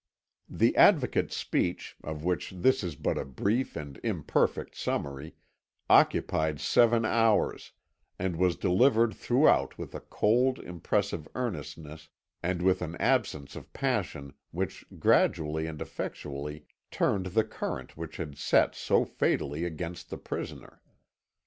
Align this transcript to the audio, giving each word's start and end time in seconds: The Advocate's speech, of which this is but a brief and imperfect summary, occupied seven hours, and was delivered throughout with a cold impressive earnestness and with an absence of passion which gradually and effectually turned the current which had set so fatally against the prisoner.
The 0.49 0.75
Advocate's 0.77 1.37
speech, 1.37 1.95
of 2.03 2.23
which 2.23 2.49
this 2.49 2.83
is 2.83 2.95
but 2.95 3.19
a 3.19 3.23
brief 3.23 3.75
and 3.75 3.99
imperfect 4.03 4.73
summary, 4.75 5.35
occupied 5.91 6.59
seven 6.59 7.05
hours, 7.05 7.71
and 8.17 8.35
was 8.35 8.55
delivered 8.55 9.13
throughout 9.13 9.77
with 9.77 9.93
a 9.93 9.99
cold 9.99 10.57
impressive 10.57 11.27
earnestness 11.35 12.09
and 12.41 12.63
with 12.63 12.81
an 12.81 12.95
absence 12.95 13.55
of 13.55 13.71
passion 13.73 14.33
which 14.49 14.83
gradually 14.97 15.67
and 15.67 15.79
effectually 15.83 16.65
turned 16.89 17.27
the 17.27 17.43
current 17.43 17.95
which 17.95 18.17
had 18.17 18.39
set 18.39 18.73
so 18.73 19.05
fatally 19.05 19.65
against 19.65 20.09
the 20.09 20.17
prisoner. 20.17 20.81